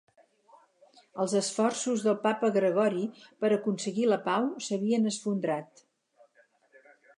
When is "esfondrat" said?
5.13-5.87